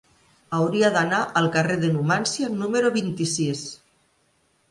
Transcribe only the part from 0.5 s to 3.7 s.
Hauria d'anar al carrer de Numància número vint-i-sis.